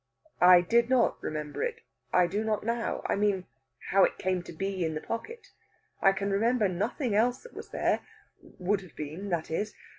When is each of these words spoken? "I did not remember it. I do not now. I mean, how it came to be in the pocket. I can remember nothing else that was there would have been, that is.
"I 0.41 0.61
did 0.61 0.89
not 0.89 1.21
remember 1.21 1.61
it. 1.61 1.81
I 2.11 2.25
do 2.25 2.43
not 2.43 2.63
now. 2.65 3.03
I 3.05 3.13
mean, 3.15 3.45
how 3.91 4.03
it 4.03 4.17
came 4.17 4.41
to 4.41 4.51
be 4.51 4.83
in 4.83 4.95
the 4.95 4.99
pocket. 5.01 5.49
I 6.01 6.11
can 6.11 6.31
remember 6.31 6.67
nothing 6.67 7.13
else 7.13 7.43
that 7.43 7.53
was 7.53 7.69
there 7.69 7.99
would 8.41 8.81
have 8.81 8.95
been, 8.95 9.29
that 9.29 9.51
is. 9.51 9.75